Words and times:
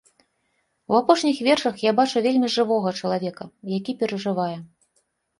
У 0.93 0.95
апошніх 0.99 1.41
вершах 1.47 1.75
я 1.83 1.91
бачу 1.99 2.23
вельмі 2.27 2.49
жывога 2.53 2.93
чалавека, 3.01 3.43
які 3.75 3.95
перажывае. 3.99 4.57